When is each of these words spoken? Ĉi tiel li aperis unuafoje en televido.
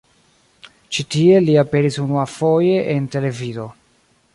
Ĉi 0.97 1.05
tiel 1.17 1.47
li 1.51 1.57
aperis 1.65 2.01
unuafoje 2.07 2.81
en 2.97 3.07
televido. 3.17 3.73